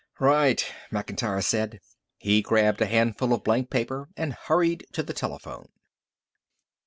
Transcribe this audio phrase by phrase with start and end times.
[0.19, 1.79] "Right," Macintyre said.
[2.17, 5.69] He grabbed a handful of blank paper and hurried to the telephone.